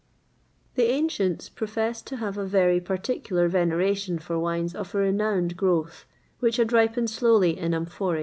[XXVIII 0.73 0.83
100] 0.83 0.89
The 0.89 0.93
ancients 0.95 1.49
professed 1.49 2.07
to 2.07 2.15
have 2.17 2.35
a 2.35 2.43
very 2.43 2.79
particular 2.81 3.47
veneration 3.47 4.17
for 4.17 4.39
wines 4.39 4.73
of 4.73 4.95
a 4.95 4.97
renowned 4.97 5.55
growth, 5.55 6.05
which 6.39 6.55
had 6.57 6.73
ripened 6.73 7.11
slowly 7.11 7.55
in 7.55 7.73
amphoræ. 7.73 8.19